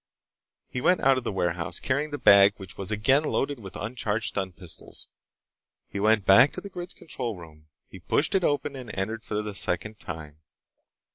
[0.67, 4.29] He went out of the warehouse, carrying the bag which was again loaded with uncharged
[4.29, 5.07] stun pistols.
[5.89, 7.67] He went back to the grid's control room.
[7.87, 10.39] He pushed it open and entered for the second time.